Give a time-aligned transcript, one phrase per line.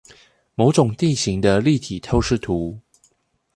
[0.55, 2.79] 某種地形的立體透視圖